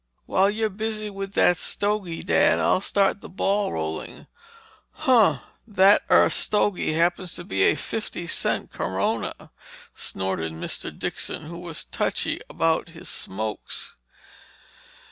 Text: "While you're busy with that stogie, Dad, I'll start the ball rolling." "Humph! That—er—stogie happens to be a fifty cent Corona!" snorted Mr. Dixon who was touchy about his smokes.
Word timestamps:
"While 0.25 0.49
you're 0.49 0.69
busy 0.71 1.11
with 1.11 1.33
that 1.33 1.57
stogie, 1.57 2.23
Dad, 2.23 2.57
I'll 2.57 2.81
start 2.81 3.21
the 3.21 3.29
ball 3.29 3.71
rolling." 3.71 4.25
"Humph! 4.93 5.41
That—er—stogie 5.67 6.93
happens 6.93 7.35
to 7.35 7.43
be 7.43 7.61
a 7.65 7.75
fifty 7.75 8.25
cent 8.25 8.71
Corona!" 8.71 9.51
snorted 9.93 10.53
Mr. 10.53 10.89
Dixon 10.89 11.43
who 11.43 11.59
was 11.59 11.83
touchy 11.83 12.41
about 12.49 12.89
his 12.97 13.09
smokes. 13.09 13.97